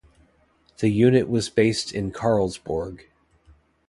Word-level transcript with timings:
The 0.79 0.89
unit 0.89 1.29
was 1.29 1.51
based 1.51 1.93
in 1.93 2.11
Karlsborg. 2.11 3.01